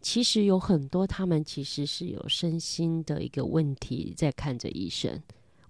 [0.00, 5.20] 其实有很多，他们其实是有身心的一个问题在看着医生。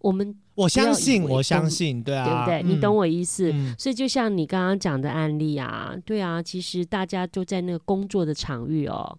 [0.00, 2.62] 我们我相信，我相信，对啊，对不对？
[2.62, 3.52] 嗯你懂我意思？
[3.52, 9.18] 嗯所以就像你刚刚讲的案例啊，对啊，其实大家都在那个工作的场域哦，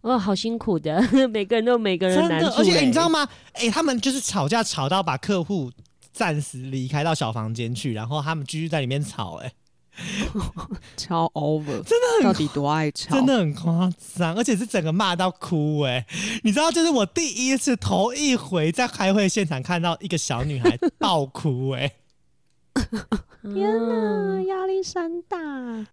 [0.00, 3.26] 哦，好辛苦的， 每个人都有每个人真的，难处、而且你知道吗？
[3.26, 3.30] 吗？
[3.52, 5.70] 哎、他们就是吵架吵到把客户
[6.12, 9.52] 暂时离开到小房间去，然后他们继续在里面吵、哎，
[10.96, 13.14] 超 over，真的很到底多爱吵？
[13.14, 16.06] 真的很夸张，而且是整个骂到哭、哎，
[16.42, 21.90] 你知道，就是我第一次头一回在开会现场看到一个小女孩爆哭、哎，
[23.54, 25.38] 天哪，压力山大。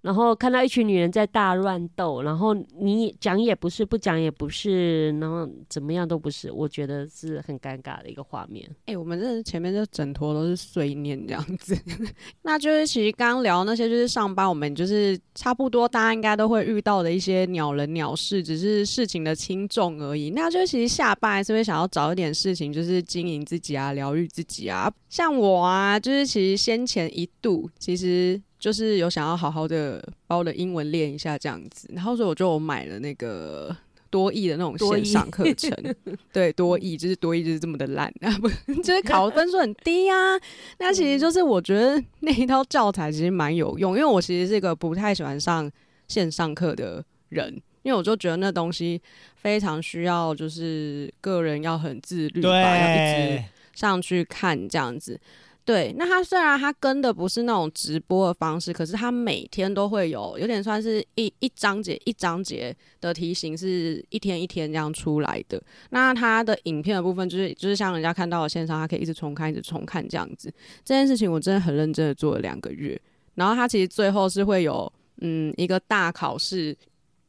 [0.02, 8.70] 然后看到一群女人在大乱斗，然后你讲也不是，不讲也不是，然后怎么样都不是，我觉得是很尴尬的一个画面。
[8.88, 11.74] 哎、我们这前面这整坨都是碎念这样子，
[12.44, 20.32] 那就是其实刚刚聊那些就是上班，我们就是差不多大家应该都会遇到的一些鸟人鸟事，只是事情的轻重而已。
[20.32, 24.92] 那就是其实下班还是会想要找一点事情，就是经营自己啊，疗愈自己啊。
[25.08, 33.74] 像我啊，就是其实先前一度其实就是有想要好好的把我的英文练一下这样子，然后所以我就买了那个。
[34.10, 35.70] 多益的那种线上课程，
[36.32, 38.50] 对多益就是多益就是这么的烂 啊，不
[38.82, 40.40] 就是考分数很低啊。
[40.80, 45.70] 那其实就是我觉得那一套教材其实蛮有用，因为我其实是一个不太喜欢上
[46.08, 47.54] 线上课的人，
[47.84, 49.00] 因为我就觉得那东西
[49.36, 55.20] 非常需要就是个人要很自律吧，要一直，上去看这样子。
[55.68, 65.62] 对，那他虽然他跟的不是那种直播的方式，可是他每天都会有，有点算是一一章节一章节的题型，是一天一天这样出来的。
[65.90, 70.50] 那他的影片的部分，就是就是像人家看到的线上，他可以一直重看，一直重看这样子。
[70.86, 72.98] 这件事情我真的很认真的做了两个月，
[73.36, 76.74] 然后他其实最后是会有嗯一个大考试，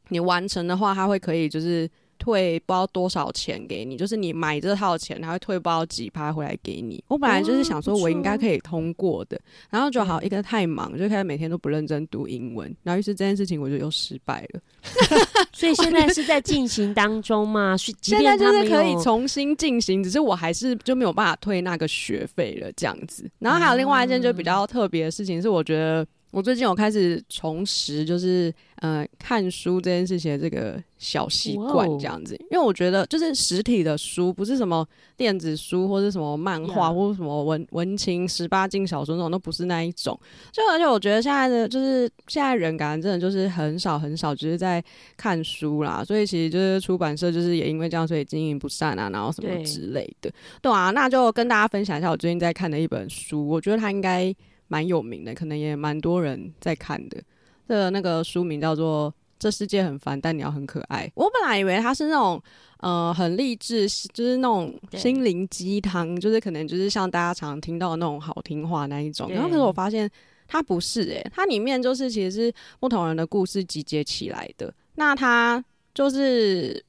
[0.07, 7.03] 你完成的话，他会可以就是退不知道多少钱给你，就是你买这套钱，他会退不知道几趴回来给你。
[7.07, 14.61] 我本来就是想说我应该可以通过的，然后就好一个太忙，就开始每天都不认真读英文，然后于是这件事情我就又失败了。
[15.51, 17.75] 所以现在是在进行当中嘛？
[17.75, 23.29] 是，现在就是可以重新进行，只是我还是就没有办法退那个学费了这样子。
[23.39, 32.35] 然后还有另外一件就比较特别的事情是，我觉得我最近有开始重拾，就是呃看书这件事情的这个小习惯这样子。
[32.51, 34.87] 因为我觉得就是实体的书，不是什么
[35.17, 40.17] 电子书或是什么漫画或者什么文文情十八禁小说那种，都不是那一种。
[40.51, 44.83] 就而且我觉得现在的就是现在人感觉真的就是很少很少，只是在
[45.17, 54.31] 看书啦，所以其实就是出版社就是也因为这样，所以经营不善啊，然后什么之类的，对啊，那就跟大家分享一下我最近在看的一本书，我觉得它应该
[54.69, 57.21] 蛮有名的，可能也蛮多人在看的。
[57.67, 61.05] 这个那个书名叫做《这世界很烦，但你要很可爱》。
[61.15, 62.41] 我本来以为它是那种
[62.79, 69.29] 呃很励志，就是那种心灵鸡汤，就是可能就是像大家常听到的那种好听话那一种。
[69.29, 70.09] 然后可是我发现
[70.47, 74.73] 它不是诶、它里面就是其实是不同人的故事集结起来的。
[74.95, 76.83] 那它就是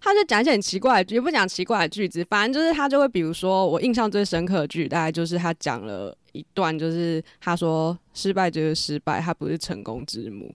[0.00, 10.54] 他就讲一些很奇怪的，也不讲奇怪的句子，反正就是他就会，比如说我印象最深刻的句，大概就是他讲了一段，就是他说失败就是失败，他不是成功之母。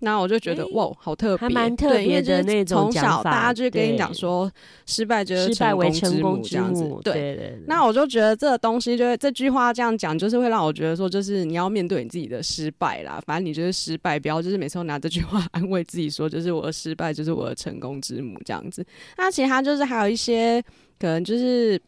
[0.00, 4.50] 那我就觉得诶哇，好特别，还蛮特对因为就是别的那种从小大家就跟你对讲说，
[4.84, 7.14] 失败就是失败为成成功功这样子母，，对。
[7.14, 7.58] 对对。
[7.66, 13.20] 那我就觉得这个东西，就是这句话这样讲，就是会让我觉得说，就是你要面对你自己的失败啦。
[13.26, 18.84] 反正你就是失败，不要就是每次都拿这句话 安慰自己说，就是我的失败就是我的成功之母这样子。
[19.16, 20.62] 那其他就是还有一些
[20.98, 21.80] 可能就是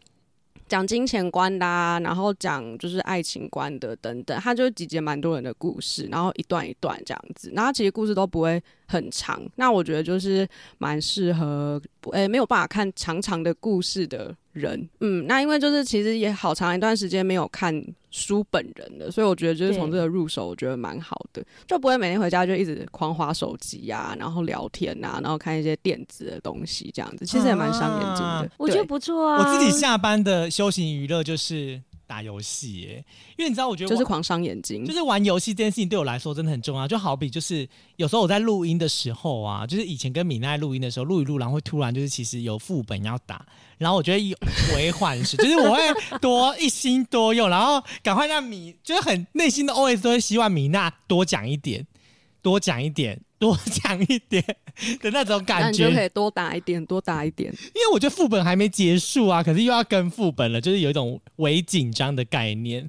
[0.68, 9.40] 讲金钱观的、啊，然后讲就是爱情观的等等，他就集结蛮多人的故事，然后一段一段这样子，然后其实故事都不会很长。
[9.54, 10.48] 那我觉得就是
[10.78, 11.80] 蛮适合，
[12.12, 28.30] 诶、没有办法看长长的故事的人，嗯，那因为就是其实也好长一段时间没有看书本人了，所以我觉得就是从这个入手，我觉得蛮好的，就不会每天回家就一直狂划手机呀、然后聊天啊，然后看一些电子的东西这样子，其实也蛮伤眼睛的。
[28.30, 29.38] 啊我觉得不错啊。
[29.38, 33.04] 我自己下班的休闲娱乐就是打游戏，耶，
[33.36, 44.34] 因为你知道，我觉得我就是狂伤眼睛，就是玩游戏这件事情对我来说真的很重要，就好比就是有时候我在录音的时候啊，就是以前跟米奈录音的时候，录一录，然后会突然就是其实有副本要打，然后我觉得有
[44.72, 51.86] 回缓时，就是我会多一心多用，然后赶快让米就是很内心的 OS 都会希望米娜多讲一点，
[52.40, 54.42] 多讲一点，多讲一点
[55.00, 55.96] 的那种感觉你就。
[55.96, 57.52] 可以多打一点，多打一点。
[57.74, 62.88] 因为我觉得副本还没结束啊，可是又要跟副本了，就是有一种微紧张的概念。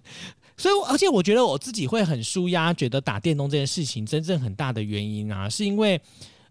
[0.58, 6.02] 所以，而且我觉得我自己会很舒压，觉得打电动这件事情真正很大的原因啊，是因为，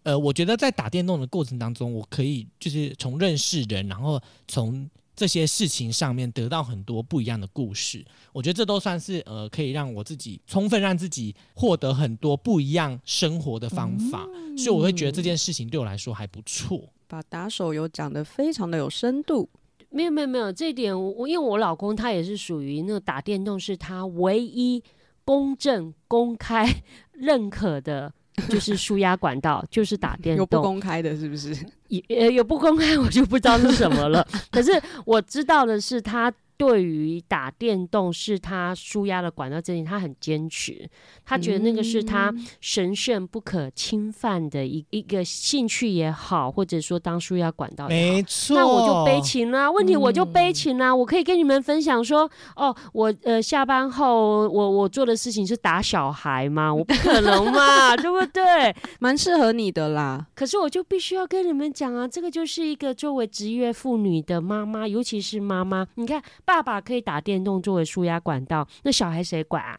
[0.02, 8.06] 呃，我觉得在打电动的过程当中，我可以就是从认识人，然后从这些事情上面得到很多不一样的故事。
[8.32, 14.24] 我觉得这都算是呃，可以让我自己充分让自己获得很多不一样生活的方法。
[14.56, 16.88] 所以我会觉得这件事情对我来说还不错。
[17.08, 19.48] 把打手游讲得非常的有深度，
[19.90, 24.80] 没有没有没有，这一点我我因为我老公他也是属于那个打电动是他唯一
[25.24, 28.12] 公正、公开、认可的，
[28.48, 30.60] 就是输压管道，就是打电动有不。
[30.60, 31.56] 公开的，是不是？
[31.88, 34.26] 也呃有不公开，我就不知道是什么了。
[34.50, 34.70] 可是
[35.04, 40.86] 我知道的是，他对于打电动是他舒压的管道这点，他很坚持。
[41.24, 48.12] 他觉得那个是他嗯神圣不可侵犯的一一个兴趣也好，或者说当舒压管道也好。
[48.16, 56.74] 没错，那我就悲情啦、问题我就嗯悲情啦、我可以跟你们分享说，哦，我呃下班后我我做的事情是打小孩吗？
[56.74, 58.74] 我不可能嘛， 对不对？
[58.98, 60.26] 蛮适合你的啦。
[60.34, 69.78] 可是我就必须要跟你们讲啊，这个就是一个作为职业妇女的妈妈，尤其是妈妈，你看爸爸可以打电动作为舒压管道，那小孩谁管啊？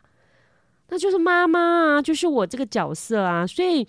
[0.89, 1.59] 那就是妈妈
[1.95, 3.87] 啊，就是我这个角色啊，所以。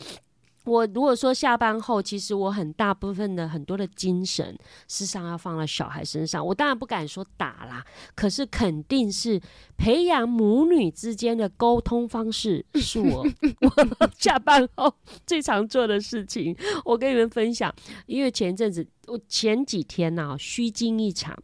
[0.66, 4.46] 我如果说下班后，其实我很大部分的很多的精神，
[4.86, 6.46] 事实上要放在小孩身上。
[6.46, 7.82] 我当然不敢说打啦，
[8.14, 9.40] 可是肯定是
[9.78, 13.26] 培养母女之间的沟通方式，是我
[13.62, 14.94] 我下班后
[15.26, 16.54] 最常做的事情。
[16.84, 21.34] 我跟你们分享，因为前一阵子我前几天呐、虚惊一场，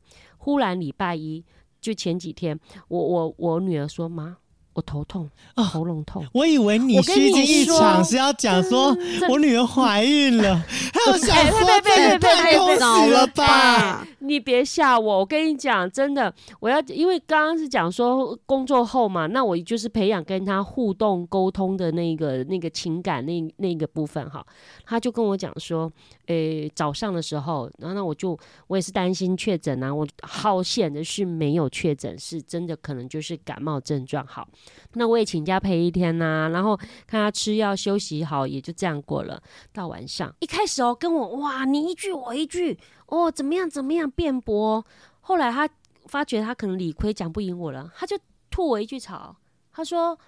[0.46, 1.44] 忽然礼拜一
[1.80, 2.56] 就前几天，
[2.86, 4.36] 我我我女儿说妈，
[4.76, 6.22] 我头痛，啊喉咙痛。
[6.34, 8.94] 我以为你虚惊一说场是要讲说
[9.30, 10.54] 我女儿怀孕了，
[10.92, 14.06] 还有想哎说别别别这也别别别太恭早喜了吧吧？？
[14.18, 24.44] 你别吓我，我跟你讲，真的，我要因为刚刚是讲说工作后嘛，那我就是培养跟他互动沟通的那个那个情感那那个部分哈。
[24.84, 25.90] 他就跟我讲说，
[26.26, 34.46] 诶、早上的时候，然后那我就我也是担心确诊啊，我好险的是没有确诊，是真的可能就是感冒症状好。
[34.94, 36.76] 那我也请假陪一天呐、然后
[37.06, 39.40] 看他吃药休息好，也就这样过了。
[39.72, 44.84] 到晚上一开始哦，跟我哇你一句我一句哦，怎么样怎么样辩驳。
[45.20, 45.68] 后来他
[46.06, 48.18] 发觉他可能理亏讲不赢我了，他就
[48.50, 49.36] 吐我一句槽，
[49.72, 50.18] 他说。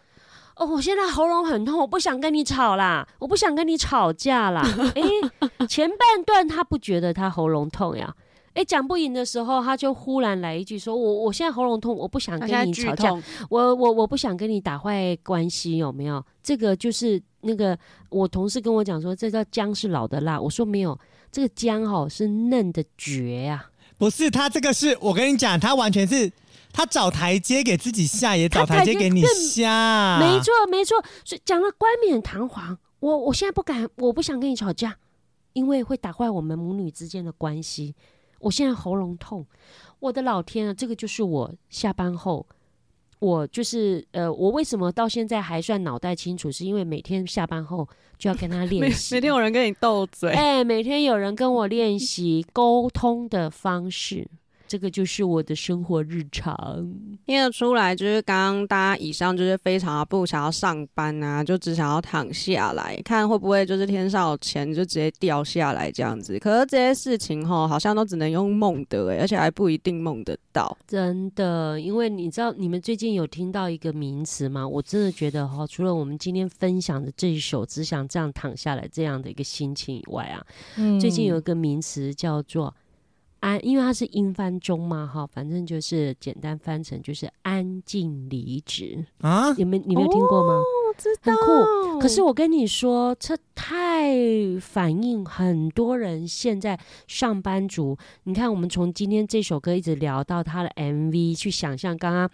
[0.61, 4.61] 哦，我现在喉咙很痛，我不想跟你吵啦，我不想跟你吵架啦。
[4.96, 5.05] 诶，
[5.68, 8.12] 前半段他不觉得他喉咙痛呀，
[8.59, 13.14] 诶，讲不赢的时候，他就忽然来一句说：“我我现在喉咙痛，我不想跟你吵架，
[13.49, 16.21] 我我我不想跟你打坏关系，有没有？
[16.42, 17.79] 这个就是那个
[18.11, 20.40] 我同事跟我讲说，这叫姜是老的辣。
[20.40, 20.99] 我说没有，
[21.31, 23.64] 这个姜哦是嫩的绝呀、
[23.97, 26.29] 不是他这个是我跟你讲，他完全是
[26.73, 32.77] 他找台阶给自己下，也找台阶给你下，没错没错，所以讲的冠冕堂皇。
[32.99, 34.97] 我我现在不敢，我不想跟你吵架，
[35.53, 37.94] 因为会打坏我们母女之间的关系。
[38.38, 39.44] 我现在喉咙痛，
[39.98, 42.46] 我的老天啊，这个就是我下班后
[43.18, 46.51] 我就是呃，我为什么到现在还算脑袋清楚？
[46.53, 54.29] 是因为每天下班后就要跟他练习，每天有人跟你斗嘴，哎、每天有人跟我练习沟通的方式，
[54.69, 56.54] 这个就是我的生活日常。
[57.27, 66.38] 听得出来，就是刚刚大家以上就是非常不想要上班啊，就只想要躺下来，看会不会就是天上有钱就直接掉下来这样子。
[66.38, 70.77] 可是这些事情哈，好像都只能用梦的哎，而且还不一定梦得到。
[70.87, 74.66] 真的，因为你知道，你们最近有听到一个名词吗？
[74.66, 80.44] 我真的觉得哈，除了我们今天分享的这一首“只想这样躺下来”这样的一个心情以外啊，
[80.77, 82.75] 嗯最近有一个名词叫做
[83.40, 90.54] “安”，因为它是英翻中嘛，哈，反正就是简单翻成就是“安静离职啊”。，你们你没有听过吗？
[90.54, 90.64] 哦
[90.96, 94.16] 知很酷可是我跟你说，这太
[94.60, 96.76] 反映很多人现在
[97.06, 97.96] 上班族。
[98.24, 102.30] 你看，我们从今天这首歌一直聊到他的 MV，去想象刚刚，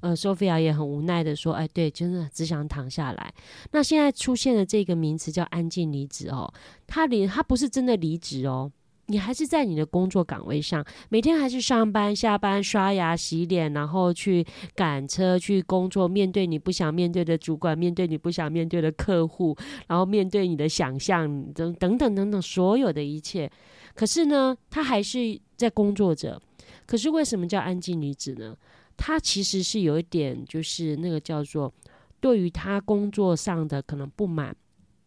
[0.00, 3.32] 呃，Sophia 也很无奈的说：“哎，对，真的只想躺下来。”
[3.70, 6.52] 那现在出现的这个名词叫“安静离职”哦，
[6.88, 8.72] 他离他不是真的离职哦。
[9.08, 19.56] 你还是在你的工作岗位上，每天还是上班、下班、刷牙、洗脸，然后去赶车去工作，面对你不想面对的主管，面对你不想面对的客户，
[19.86, 23.50] 然后面对你的想象等等等等等所有的一切。
[23.94, 26.40] 可是呢，他还是在工作着。
[26.86, 28.54] 可是为什么叫安静女子呢？
[28.96, 31.72] 她其实是有一点，就是那个叫做
[32.20, 34.54] 对于她工作上的可能不满、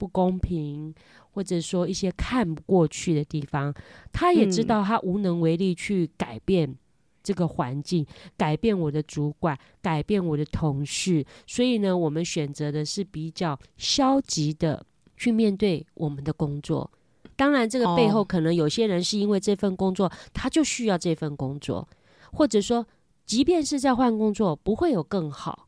[0.01, 0.91] 不公平，
[1.29, 3.71] 或者说一些看不过去的地方，
[4.11, 6.75] 他也知嗯道他无能为力去改变
[7.21, 8.03] 这个环境，
[8.35, 14.83] 改变我的主管，改变我的同事，所以呢，我们选择的是比较消极的
[15.15, 16.89] 去面对我们的工作。
[17.35, 21.87] 当然，这个背后哦可能有些人是因为这份工作，他就需要这份工作，
[22.33, 22.87] 或者说，
[23.27, 25.67] 即便是在换工作，不会有更好。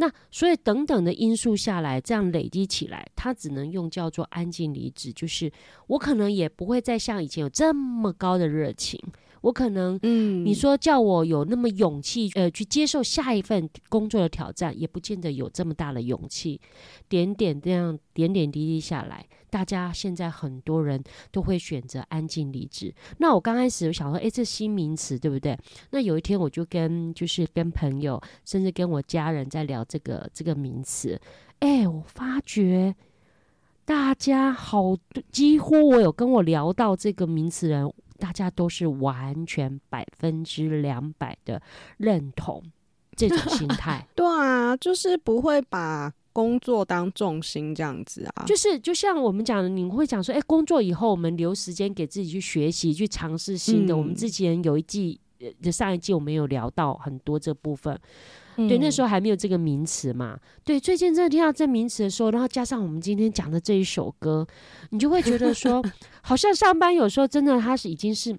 [0.00, 5.52] 那所以等等的因素下来，这样累积起来，他只能用叫做安静离职，就是
[5.88, 8.98] 我可能也不会再像以前有这么高的热情，
[9.42, 16.58] 我可能嗯你说叫我有那么勇气，呃，去接受下一份工作的挑战，也不见得有这么大的勇气。
[17.06, 22.94] 点点这样点点滴滴下来，大家现在很多人都会选择安静离职。
[23.18, 25.58] 那我刚开始想说，诶，这新名词对不对？
[25.90, 31.20] 那有一天我就跟就是跟朋友，甚至跟我家人在聊这个这个名词，
[31.58, 32.94] 诶，我发觉。
[33.82, 34.96] 大家好，
[35.32, 41.60] 几乎我有跟我聊到这个名词人，大家都是完全百分之两百的
[41.96, 42.62] 认同
[43.16, 44.06] 这种心态。
[44.14, 48.44] 对啊，就是不会把工作当重心这样子啊。
[48.46, 53.94] 就是就像我们讲的，你会讲说，哎、工作以后我们留时间给自己去学习，去尝试新的。
[53.94, 55.20] 嗯我们之前有一季，
[55.62, 57.98] 呃，上一季我们有聊到很多这部分。
[58.56, 60.38] 对，那时候候还没有这个名词嘛。
[60.64, 64.46] 对，最近真的听到这名词的时候，然后加上我们今天讲的这一首歌，
[64.90, 65.82] 你就会觉得说，
[66.22, 68.36] 好像上班有时候真的它是已经是。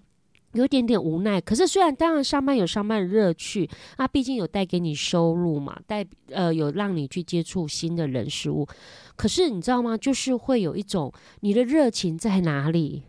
[0.54, 8.68] 有一点点无奈，可是虽然当然上班有上班的乐趣，啊，毕竟有带给你收入嘛，带呃有让你去接触新的人事物，
[9.16, 9.98] 可是你知道吗？
[9.98, 13.04] 就是会有一种你的热情在哪里，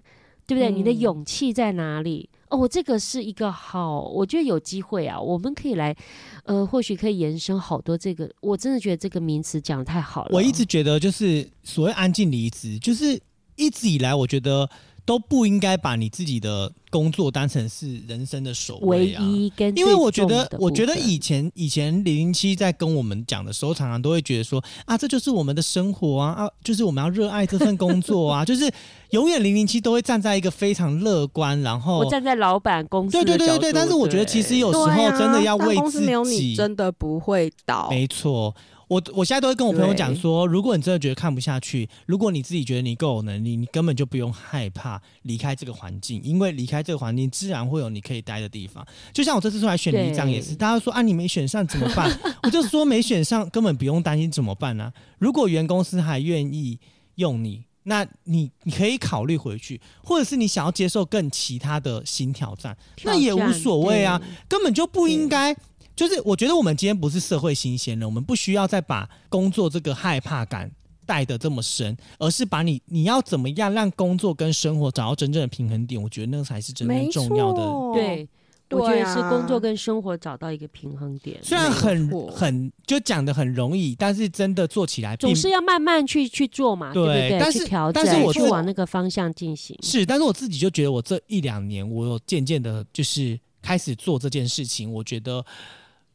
[0.46, 0.70] 对不对？
[0.70, 2.28] 你的嗯勇气在哪里？
[2.48, 5.96] 哦，这个是一个好，我觉得有机会啊，我们可以来，
[6.44, 8.30] 呃，或许可以延伸好多这个。
[8.42, 10.30] 我真的觉得这个名词讲的太好了。
[10.34, 13.18] 我一直觉得就是所谓安静离职，就是
[13.56, 14.68] 一直以来我觉得
[15.04, 19.24] 都不应该把你自己的工作当成是人生的首位啊。
[19.24, 28.70] 一跟因为我觉得我觉得以前以前零零七在跟我们讲的时候，常常都会觉得说啊，这就是我们的生活啊啊，就是我们要热爱这份工作啊， 就是
[29.10, 37.88] 永远零零七都会站在一个非常乐观，然后我站在老板公司对对对对对，但是我觉得其实有时候真的要大为自公司没有你己，真的不会倒。
[37.90, 38.54] 没错。
[38.92, 48.86] 我我现在都会跟我朋友讲说，如果你真的觉得看不下去，如果你自己觉得你够有能力，你根本就不用害怕离开这个环境，因为离开这个环境，自然会有你可以待的地方。
[49.10, 52.14] 就像我这次出来选里长也是，大家说啊，你没选上怎么办？
[52.44, 56.78] 我就说没选上根本不用担心怎么办呢、如果原公司还愿意
[57.14, 65.56] 用你，那你你可以考虑回去，或者是你想要接受更其他的新挑战，那也无所谓啊，根本就不应该。
[65.94, 70.70] 就是我觉得我们今天不是社会新鲜人，我们不需要再把工作这个害怕感
[71.04, 77.60] 带得这么深，而是把你你要怎么样让工作跟生活找到真正的平衡点，我觉得那个才是真正重要的。
[77.94, 78.28] 对，
[78.70, 81.38] 我觉得是啊工作跟生活找到一个平衡点。
[81.42, 87.28] 虽然很很就讲的很容易，但是真的做起来并总是要慢慢去去做嘛，对不对？
[87.30, 89.76] 对但是去调整，但是我去往那个方向进行。
[89.82, 94.90] 是，但是我自己就觉得，我这一两年，我有渐渐的，就是开始做这件事情。
[94.90, 95.44] 我觉得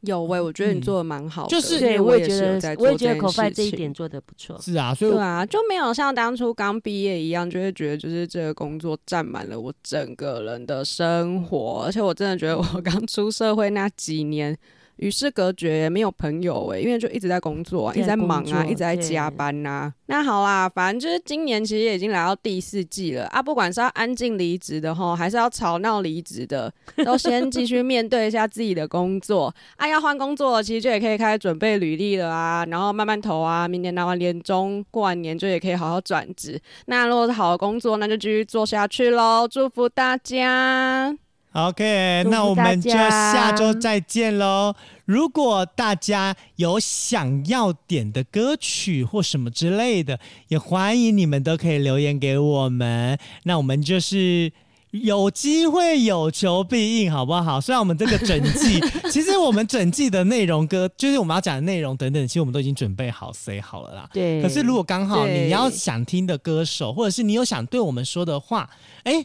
[0.01, 4.57] 有喂、我觉得你嗯做的蛮好的，就是我我也觉是有在得，我也觉得口饭这一点做的不错。
[4.61, 14.57] 是啊，所以对啊，就没有像当初刚毕业一样，就会觉得就是这个工作占满了我整个人的生活，而且我真的觉得我 刚出社会那几年。
[14.97, 26.71] 与世隔绝，没有朋友哎、因为就一直在工作啊，一直在忙啊，一直在加班呐、那好啦，反正就是今年其实也已经来到第四季了啊，不管是要安静离职的吼，还是要吵闹离职的，
[27.05, 29.87] 都先继续面对一下自己的工作啊。
[29.87, 33.67] 要换工作了，其实就也可以开始准备履历了啊，然后慢慢投啊。
[33.67, 36.59] 明年拿完年终，过完年就也可以好好转职。
[36.87, 39.47] 那如果是好的工作，那就继续做下去喽。
[39.47, 41.26] 祝福大家！
[41.57, 44.75] OK，那我们就下周再见喽。
[45.05, 53.17] 如果大家有想要点的歌曲或什么之类的，也欢迎你们都可以留言给我们。
[53.43, 54.51] 那我们就是。
[54.91, 57.59] 有机会有求必应，好不好？
[57.59, 58.79] 虽然我们这个整季，
[59.11, 64.09] 其实我们整季的内容歌，就是我们要讲的内容等等，其实我们都已经准备好 say 好了啦。
[64.13, 68.67] 对，可是如果刚好你要想听的歌手，或者是你有想对我们说的话，
[69.03, 69.23] 哎，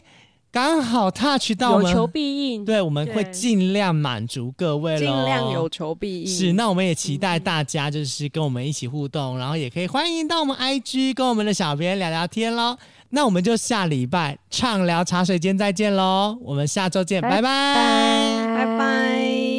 [0.53, 6.27] 刚好 touch 到我们，有求必应，对，我们会对尽量满足各位尽量有求必应。
[6.27, 12.77] 是，那我们也期待大家就是跟我们一起互动，然后也可以欢迎到我们 IG 跟我们的小编聊聊天喽。
[13.09, 19.52] 那我们就下礼拜畅聊茶水间再见喽，我们下周见，拜拜拜拜拜。